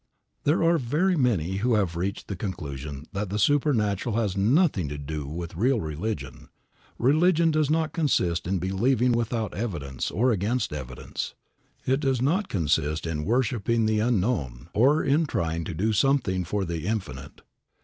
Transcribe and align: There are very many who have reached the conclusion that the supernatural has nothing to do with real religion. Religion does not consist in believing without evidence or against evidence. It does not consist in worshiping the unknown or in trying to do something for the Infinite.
There 0.45 0.63
are 0.63 0.79
very 0.79 1.15
many 1.15 1.57
who 1.57 1.75
have 1.75 1.95
reached 1.95 2.27
the 2.27 2.35
conclusion 2.35 3.05
that 3.13 3.29
the 3.29 3.37
supernatural 3.37 4.15
has 4.15 4.35
nothing 4.35 4.89
to 4.89 4.97
do 4.97 5.27
with 5.27 5.55
real 5.55 5.79
religion. 5.79 6.49
Religion 6.97 7.51
does 7.51 7.69
not 7.69 7.93
consist 7.93 8.47
in 8.47 8.57
believing 8.57 9.11
without 9.11 9.53
evidence 9.53 10.09
or 10.09 10.31
against 10.31 10.73
evidence. 10.73 11.35
It 11.85 11.99
does 11.99 12.19
not 12.19 12.49
consist 12.49 13.05
in 13.05 13.25
worshiping 13.25 13.85
the 13.85 13.99
unknown 13.99 14.69
or 14.73 15.03
in 15.03 15.27
trying 15.27 15.65
to 15.65 15.73
do 15.75 15.93
something 15.93 16.45
for 16.45 16.65
the 16.65 16.87
Infinite. 16.87 17.41